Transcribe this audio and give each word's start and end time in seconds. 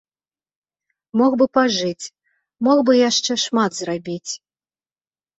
Мог 1.19 1.31
бы 1.41 1.45
пажыць, 1.57 2.09
мог 2.67 2.77
бы 2.87 2.93
яшчэ 3.09 3.33
шмат 3.43 3.71
зрабіць. 3.81 4.31